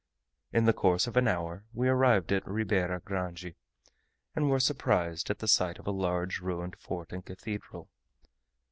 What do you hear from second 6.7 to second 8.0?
fort and cathedral.